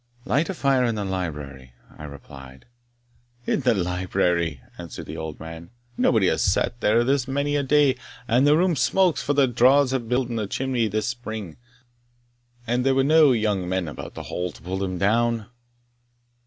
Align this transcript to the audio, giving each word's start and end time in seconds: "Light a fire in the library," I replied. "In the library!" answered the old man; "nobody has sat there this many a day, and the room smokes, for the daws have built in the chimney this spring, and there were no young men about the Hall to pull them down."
"Light 0.25 0.49
a 0.49 0.55
fire 0.55 0.83
in 0.85 0.95
the 0.95 1.05
library," 1.05 1.75
I 1.95 2.05
replied. 2.05 2.65
"In 3.45 3.59
the 3.59 3.75
library!" 3.75 4.61
answered 4.79 5.05
the 5.05 5.15
old 5.15 5.39
man; 5.39 5.69
"nobody 5.95 6.25
has 6.25 6.41
sat 6.41 6.81
there 6.81 7.03
this 7.03 7.27
many 7.27 7.55
a 7.55 7.61
day, 7.61 7.97
and 8.27 8.47
the 8.47 8.57
room 8.57 8.75
smokes, 8.75 9.21
for 9.21 9.33
the 9.35 9.45
daws 9.47 9.91
have 9.91 10.09
built 10.09 10.27
in 10.27 10.37
the 10.37 10.47
chimney 10.47 10.87
this 10.87 11.05
spring, 11.05 11.55
and 12.65 12.83
there 12.83 12.95
were 12.95 13.03
no 13.03 13.31
young 13.31 13.69
men 13.69 13.87
about 13.87 14.15
the 14.15 14.23
Hall 14.23 14.51
to 14.51 14.61
pull 14.63 14.79
them 14.79 14.97
down." 14.97 15.45